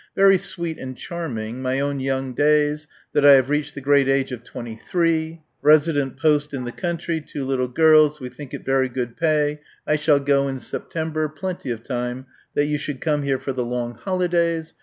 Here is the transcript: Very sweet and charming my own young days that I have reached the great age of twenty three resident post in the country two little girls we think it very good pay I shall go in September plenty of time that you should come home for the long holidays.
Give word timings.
Very 0.15 0.39
sweet 0.39 0.79
and 0.79 0.97
charming 0.97 1.61
my 1.61 1.79
own 1.79 1.99
young 1.99 2.33
days 2.33 2.87
that 3.13 3.23
I 3.23 3.33
have 3.33 3.51
reached 3.51 3.75
the 3.75 3.81
great 3.81 4.09
age 4.09 4.31
of 4.31 4.43
twenty 4.43 4.75
three 4.75 5.43
resident 5.61 6.17
post 6.17 6.55
in 6.55 6.63
the 6.65 6.71
country 6.71 7.21
two 7.21 7.45
little 7.45 7.67
girls 7.67 8.19
we 8.19 8.29
think 8.29 8.51
it 8.55 8.65
very 8.65 8.89
good 8.89 9.15
pay 9.15 9.59
I 9.85 9.97
shall 9.97 10.19
go 10.19 10.47
in 10.47 10.59
September 10.59 11.29
plenty 11.29 11.69
of 11.69 11.83
time 11.83 12.25
that 12.55 12.65
you 12.65 12.79
should 12.79 12.99
come 12.99 13.27
home 13.27 13.37
for 13.37 13.53
the 13.53 13.63
long 13.63 13.93
holidays. 13.93 14.73